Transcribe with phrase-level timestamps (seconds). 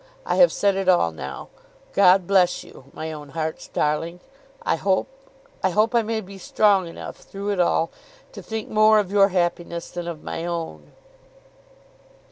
[0.25, 1.49] I have said it all now.
[1.93, 4.19] God bless you, my own heart's darling.
[4.63, 5.07] I hope,
[5.61, 7.91] I hope I may be strong enough through it all
[8.31, 10.93] to think more of your happiness than of my own."